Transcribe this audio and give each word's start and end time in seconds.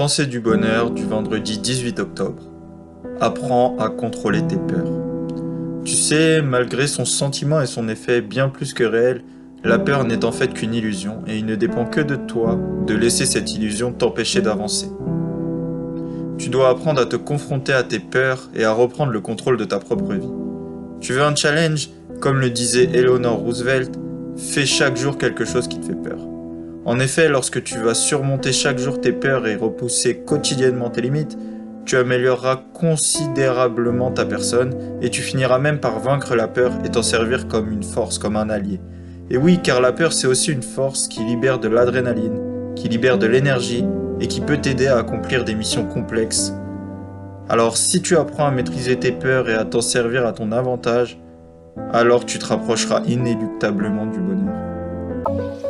Pensée 0.00 0.24
du 0.24 0.40
bonheur 0.40 0.92
du 0.92 1.04
vendredi 1.04 1.58
18 1.58 1.98
octobre. 1.98 2.42
Apprends 3.20 3.76
à 3.78 3.90
contrôler 3.90 4.40
tes 4.40 4.56
peurs. 4.56 4.90
Tu 5.84 5.92
sais, 5.92 6.40
malgré 6.40 6.86
son 6.86 7.04
sentiment 7.04 7.60
et 7.60 7.66
son 7.66 7.86
effet 7.86 8.22
bien 8.22 8.48
plus 8.48 8.72
que 8.72 8.82
réel, 8.82 9.22
la 9.62 9.78
peur 9.78 10.04
n'est 10.04 10.24
en 10.24 10.32
fait 10.32 10.54
qu'une 10.54 10.72
illusion 10.72 11.22
et 11.26 11.36
il 11.36 11.44
ne 11.44 11.54
dépend 11.54 11.84
que 11.84 12.00
de 12.00 12.16
toi 12.16 12.58
de 12.86 12.94
laisser 12.94 13.26
cette 13.26 13.52
illusion 13.52 13.92
t'empêcher 13.92 14.40
d'avancer. 14.40 14.90
Tu 16.38 16.48
dois 16.48 16.70
apprendre 16.70 17.02
à 17.02 17.04
te 17.04 17.16
confronter 17.16 17.74
à 17.74 17.82
tes 17.82 17.98
peurs 17.98 18.48
et 18.54 18.64
à 18.64 18.72
reprendre 18.72 19.12
le 19.12 19.20
contrôle 19.20 19.58
de 19.58 19.66
ta 19.66 19.80
propre 19.80 20.14
vie. 20.14 20.32
Tu 21.02 21.12
veux 21.12 21.22
un 21.22 21.34
challenge? 21.34 21.90
Comme 22.20 22.40
le 22.40 22.48
disait 22.48 22.88
Eleanor 22.94 23.36
Roosevelt, 23.36 23.92
fais 24.38 24.64
chaque 24.64 24.96
jour 24.96 25.18
quelque 25.18 25.44
chose 25.44 25.68
qui 25.68 25.78
te 25.78 25.84
fait 25.84 25.92
peur. 25.92 26.20
En 26.86 26.98
effet, 26.98 27.28
lorsque 27.28 27.62
tu 27.62 27.78
vas 27.78 27.94
surmonter 27.94 28.52
chaque 28.52 28.78
jour 28.78 29.00
tes 29.00 29.12
peurs 29.12 29.46
et 29.46 29.54
repousser 29.54 30.20
quotidiennement 30.20 30.88
tes 30.88 31.02
limites, 31.02 31.36
tu 31.84 31.96
amélioreras 31.96 32.56
considérablement 32.72 34.10
ta 34.10 34.24
personne 34.24 34.74
et 35.02 35.10
tu 35.10 35.20
finiras 35.20 35.58
même 35.58 35.78
par 35.78 35.98
vaincre 35.98 36.34
la 36.34 36.48
peur 36.48 36.72
et 36.84 36.88
t'en 36.88 37.02
servir 37.02 37.48
comme 37.48 37.70
une 37.70 37.82
force, 37.82 38.18
comme 38.18 38.36
un 38.36 38.48
allié. 38.48 38.80
Et 39.28 39.36
oui, 39.36 39.60
car 39.62 39.80
la 39.80 39.92
peur 39.92 40.12
c'est 40.12 40.26
aussi 40.26 40.52
une 40.52 40.62
force 40.62 41.06
qui 41.06 41.22
libère 41.22 41.58
de 41.58 41.68
l'adrénaline, 41.68 42.40
qui 42.76 42.88
libère 42.88 43.18
de 43.18 43.26
l'énergie 43.26 43.84
et 44.20 44.26
qui 44.26 44.40
peut 44.40 44.58
t'aider 44.58 44.86
à 44.86 44.98
accomplir 44.98 45.44
des 45.44 45.54
missions 45.54 45.84
complexes. 45.84 46.54
Alors 47.48 47.76
si 47.76 48.00
tu 48.00 48.16
apprends 48.16 48.46
à 48.46 48.50
maîtriser 48.50 48.96
tes 48.96 49.12
peurs 49.12 49.50
et 49.50 49.54
à 49.54 49.64
t'en 49.64 49.82
servir 49.82 50.26
à 50.26 50.32
ton 50.32 50.50
avantage, 50.50 51.18
alors 51.92 52.24
tu 52.24 52.38
te 52.38 52.46
rapprocheras 52.46 53.02
inéluctablement 53.06 54.06
du 54.06 54.18
bonheur. 54.18 55.69